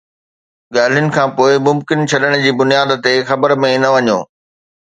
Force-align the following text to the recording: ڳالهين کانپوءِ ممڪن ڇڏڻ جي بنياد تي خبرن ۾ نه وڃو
ڳالهين 0.75 1.07
کانپوءِ 1.17 1.51
ممڪن 1.67 1.99
ڇڏڻ 2.09 2.33
جي 2.45 2.51
بنياد 2.63 2.97
تي 3.05 3.15
خبرن 3.29 3.63
۾ 3.67 3.73
نه 3.85 3.89
وڃو 3.97 4.19